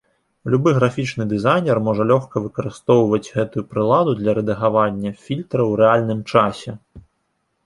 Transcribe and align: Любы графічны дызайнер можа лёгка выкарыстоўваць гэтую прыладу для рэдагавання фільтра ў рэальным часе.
Любы 0.51 0.69
графічны 0.77 1.27
дызайнер 1.33 1.81
можа 1.87 2.07
лёгка 2.11 2.41
выкарыстоўваць 2.45 3.31
гэтую 3.35 3.63
прыладу 3.75 4.17
для 4.21 4.31
рэдагавання 4.39 5.11
фільтра 5.27 5.61
ў 5.69 5.71
рэальным 5.85 6.19
часе. 6.35 6.71